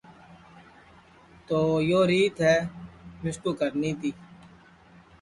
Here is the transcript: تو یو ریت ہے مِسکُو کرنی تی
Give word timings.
تو 1.47 1.59
یو 1.89 2.01
ریت 2.09 2.37
ہے 2.47 2.57
مِسکُو 3.23 3.51
کرنی 3.59 3.91
تی 3.99 4.11